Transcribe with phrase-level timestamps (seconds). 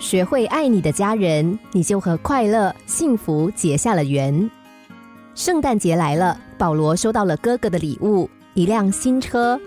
[0.00, 4.50] 学会爱你的家人，你就和快乐、幸福结下了缘。
[5.34, 9.60] 圣诞节来了，保罗收到了哥哥的礼物——一辆新车。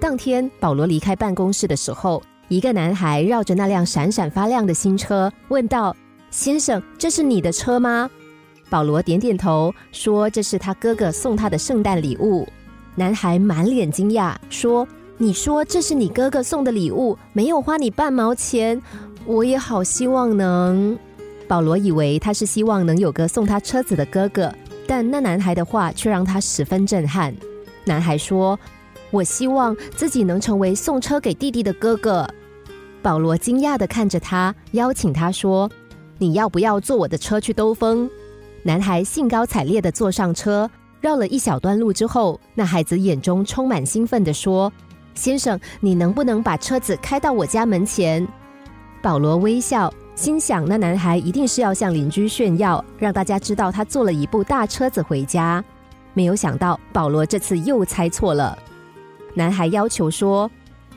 [0.00, 5.94] 当天，保罗离开办公室的时候，一个男孩绕着那辆闪闪发亮的新车，问道
[6.28, 8.10] ：“先生，这是你的车吗？”
[8.68, 12.46] 保罗点点头，说：“这是他哥哥送他的圣诞礼物。”
[12.96, 14.86] 男孩满脸惊讶，说
[15.16, 18.80] ：“你说这是你哥哥送的礼物，没有花你半毛钱？
[19.28, 20.98] 我也好希望能……”
[21.46, 24.52] 保罗以为他是希望能有个送他车子的哥哥，
[24.86, 27.34] 但那男孩的话却让他十分震撼。
[27.84, 28.58] 男孩说
[29.10, 32.28] ：“我希望自己能成为送车给弟弟的哥哥。”
[33.00, 35.70] 保罗惊讶的看着他，邀请他说
[36.18, 38.10] ：“你要不要坐我的车去兜风？”
[38.64, 44.70] 男孩兴高采烈的坐上车，绕了一小段路之后，那孩子眼中充满兴奋的说
[45.14, 48.26] ：“先生，你能不能把车子开到我家门前？”
[49.02, 55.64] 保罗微笑，心想那男孩一定是要向邻居炫耀，让大家知道他坐了一部大车子回家。
[56.14, 58.58] 没有想到，保罗这次又猜错了。
[59.34, 60.50] 男孩要求说：“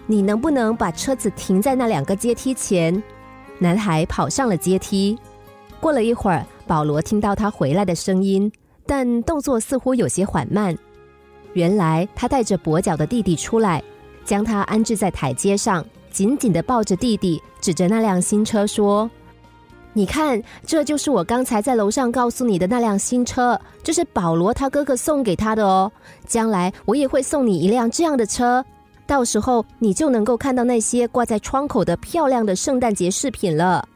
[0.08, 3.02] 你能不能把车子停在那两个阶梯前？”
[3.60, 5.18] 男孩跑上了阶梯。
[5.80, 6.46] 过了一会儿。
[6.68, 8.50] 保罗听到他回来的声音，
[8.86, 10.74] 但动作似乎有些缓慢。
[11.52, 13.84] 原来他带着跛脚的弟弟出来，
[14.24, 19.10] 将他安置在台阶上，紧紧的抱着弟弟，指着那辆新车说
[19.94, 25.92] ：“你看，这就是我刚才在楼上告诉你的那辆新车，这是保罗他哥哥送给他的哦。
[26.28, 28.64] 将来我也会送你一辆这样的车，
[29.08, 33.88] 到时候你就能够看到那些挂在窗口的漂亮的圣诞节饰品了。”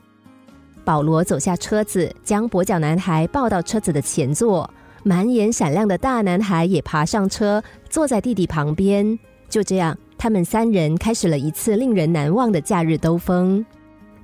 [0.86, 4.70] 保罗走下车子，将跛脚男孩抱到车子的前座。
[5.04, 9.18] 满眼闪亮的大男孩也爬上车，坐在弟弟旁边。
[9.48, 13.64] 就这样，他们三人开始了一次令人难忘的假日兜风。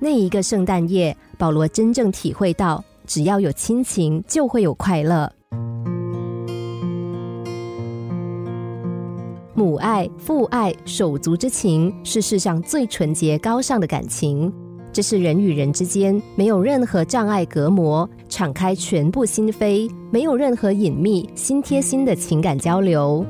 [0.00, 5.30] 那一个圣诞夜，保罗真正体会到，只要有亲情，就会有快乐。
[9.54, 14.52] 母爱、父爱、手足之情，是世上最纯洁高尚的感情。
[14.92, 23.24] 这是人与人之间没有任何障碍隔膜，敞开全部心扉，没有任何隐秘、心贴心的情感交流。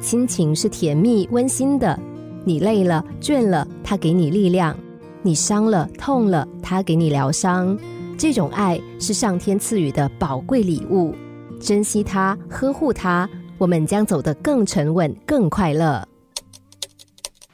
[0.00, 1.98] 亲情是甜蜜温馨的，
[2.44, 4.74] 你累了倦了，他给你力量；
[5.22, 7.78] 你伤了痛了，他给你疗伤。
[8.18, 11.14] 这种爱是上天赐予的宝贵礼物，
[11.60, 13.28] 珍惜它，呵护它，
[13.58, 16.06] 我们将走得更沉稳、更快乐。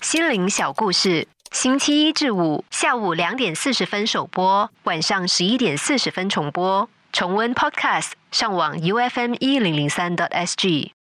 [0.01, 1.27] 心灵小故事。
[1.53, 6.89] 星期一至五下午两点四十分首播，晚上十一点四十分重播。
[7.13, 10.96] 重温 Podcast，上网 U F M 一零零三 t S G。